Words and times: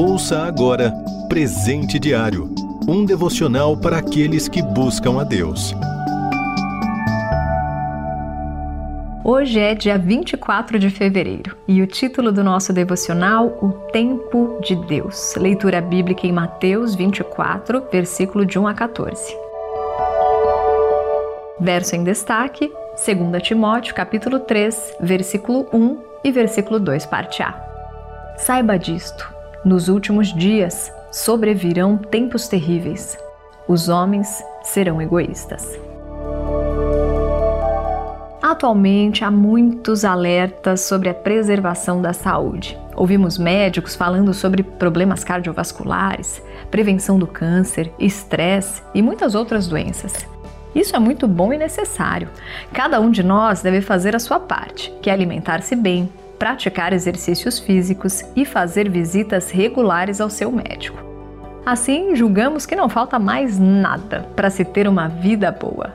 Ouça 0.00 0.44
agora 0.44 0.94
Presente 1.28 1.98
Diário 1.98 2.54
um 2.86 3.04
devocional 3.04 3.76
para 3.76 3.98
aqueles 3.98 4.46
que 4.46 4.62
buscam 4.62 5.20
a 5.20 5.24
Deus. 5.24 5.74
Hoje 9.24 9.58
é 9.58 9.74
dia 9.74 9.98
24 9.98 10.78
de 10.78 10.88
fevereiro 10.88 11.56
e 11.66 11.82
o 11.82 11.86
título 11.88 12.30
do 12.30 12.44
nosso 12.44 12.72
devocional, 12.72 13.58
O 13.60 13.72
Tempo 13.90 14.60
de 14.62 14.76
Deus. 14.86 15.34
Leitura 15.34 15.80
bíblica 15.80 16.28
em 16.28 16.32
Mateus 16.32 16.94
24, 16.94 17.82
versículo 17.90 18.46
de 18.46 18.56
1 18.56 18.68
a 18.68 18.74
14. 18.74 19.36
Verso 21.58 21.96
em 21.96 22.04
destaque, 22.04 22.70
2 23.04 23.42
Timóteo, 23.42 23.96
capítulo 23.96 24.38
3, 24.38 24.94
versículo 25.00 25.66
1 25.72 25.98
e 26.22 26.30
versículo 26.30 26.78
2, 26.78 27.04
parte 27.06 27.42
A. 27.42 27.52
Saiba 28.36 28.78
disto: 28.78 29.37
nos 29.64 29.88
últimos 29.88 30.32
dias 30.34 30.92
sobrevirão 31.10 31.96
tempos 31.96 32.48
terríveis. 32.48 33.18
Os 33.66 33.88
homens 33.88 34.42
serão 34.62 35.00
egoístas. 35.02 35.78
Atualmente 38.40 39.24
há 39.24 39.30
muitos 39.30 40.04
alertas 40.04 40.82
sobre 40.82 41.08
a 41.08 41.14
preservação 41.14 42.00
da 42.00 42.12
saúde. 42.12 42.78
Ouvimos 42.96 43.36
médicos 43.36 43.94
falando 43.94 44.32
sobre 44.32 44.62
problemas 44.62 45.22
cardiovasculares, 45.22 46.40
prevenção 46.70 47.18
do 47.18 47.26
câncer, 47.26 47.92
estresse 47.98 48.82
e 48.94 49.02
muitas 49.02 49.34
outras 49.34 49.66
doenças. 49.66 50.26
Isso 50.74 50.94
é 50.94 50.98
muito 50.98 51.26
bom 51.26 51.52
e 51.52 51.58
necessário. 51.58 52.28
Cada 52.72 53.00
um 53.00 53.10
de 53.10 53.22
nós 53.22 53.60
deve 53.60 53.80
fazer 53.80 54.14
a 54.14 54.20
sua 54.20 54.38
parte, 54.38 54.92
que 55.02 55.10
é 55.10 55.12
alimentar-se 55.12 55.74
bem, 55.74 56.08
praticar 56.38 56.92
exercícios 56.92 57.58
físicos 57.58 58.24
e 58.36 58.44
fazer 58.44 58.88
visitas 58.88 59.50
regulares 59.50 60.20
ao 60.20 60.30
seu 60.30 60.52
médico. 60.52 60.98
Assim, 61.66 62.14
julgamos 62.14 62.64
que 62.64 62.76
não 62.76 62.88
falta 62.88 63.18
mais 63.18 63.58
nada 63.58 64.26
para 64.34 64.48
se 64.48 64.64
ter 64.64 64.88
uma 64.88 65.08
vida 65.08 65.50
boa. 65.50 65.94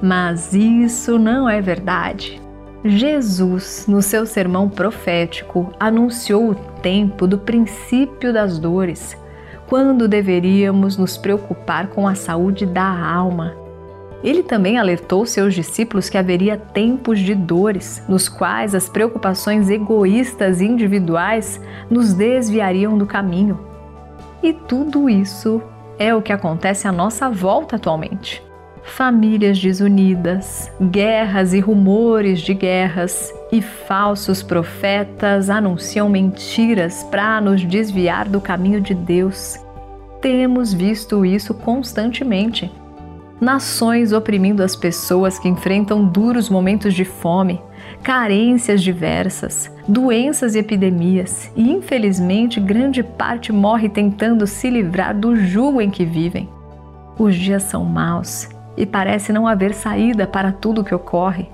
Mas 0.00 0.54
isso 0.54 1.18
não 1.18 1.48
é 1.48 1.60
verdade. 1.60 2.40
Jesus, 2.84 3.86
no 3.86 4.02
seu 4.02 4.26
sermão 4.26 4.68
profético, 4.68 5.72
anunciou 5.78 6.50
o 6.50 6.54
tempo 6.54 7.26
do 7.26 7.38
princípio 7.38 8.32
das 8.32 8.58
dores, 8.58 9.16
quando 9.68 10.08
deveríamos 10.08 10.96
nos 10.96 11.16
preocupar 11.16 11.88
com 11.88 12.08
a 12.08 12.14
saúde 12.14 12.66
da 12.66 12.84
alma. 12.84 13.54
Ele 14.22 14.42
também 14.42 14.78
alertou 14.78 15.26
seus 15.26 15.52
discípulos 15.52 16.08
que 16.08 16.16
haveria 16.16 16.56
tempos 16.56 17.18
de 17.18 17.34
dores, 17.34 18.02
nos 18.08 18.28
quais 18.28 18.74
as 18.74 18.88
preocupações 18.88 19.68
egoístas 19.68 20.60
e 20.60 20.64
individuais 20.64 21.60
nos 21.90 22.14
desviariam 22.14 22.96
do 22.96 23.04
caminho. 23.04 23.58
E 24.40 24.52
tudo 24.52 25.10
isso 25.10 25.60
é 25.98 26.14
o 26.14 26.22
que 26.22 26.32
acontece 26.32 26.86
à 26.86 26.92
nossa 26.92 27.28
volta 27.28 27.76
atualmente. 27.76 28.42
Famílias 28.84 29.60
desunidas, 29.60 30.70
guerras 30.80 31.52
e 31.52 31.60
rumores 31.60 32.40
de 32.40 32.54
guerras, 32.54 33.32
e 33.52 33.60
falsos 33.60 34.42
profetas 34.42 35.50
anunciam 35.50 36.08
mentiras 36.08 37.04
para 37.04 37.40
nos 37.40 37.64
desviar 37.64 38.28
do 38.28 38.40
caminho 38.40 38.80
de 38.80 38.94
Deus. 38.94 39.56
Temos 40.20 40.72
visto 40.72 41.24
isso 41.24 41.54
constantemente 41.54 42.70
nações 43.42 44.12
oprimindo 44.12 44.62
as 44.62 44.76
pessoas 44.76 45.36
que 45.36 45.48
enfrentam 45.48 46.04
duros 46.04 46.48
momentos 46.48 46.94
de 46.94 47.04
fome, 47.04 47.60
carências 48.00 48.80
diversas, 48.80 49.68
doenças 49.88 50.54
e 50.54 50.60
epidemias, 50.60 51.50
e 51.56 51.68
infelizmente 51.68 52.60
grande 52.60 53.02
parte 53.02 53.52
morre 53.52 53.88
tentando 53.88 54.46
se 54.46 54.70
livrar 54.70 55.18
do 55.18 55.34
jugo 55.34 55.80
em 55.80 55.90
que 55.90 56.04
vivem. 56.04 56.48
Os 57.18 57.34
dias 57.34 57.64
são 57.64 57.84
maus 57.84 58.48
e 58.76 58.86
parece 58.86 59.32
não 59.32 59.48
haver 59.48 59.74
saída 59.74 60.24
para 60.24 60.52
tudo 60.52 60.82
o 60.82 60.84
que 60.84 60.94
ocorre. 60.94 61.48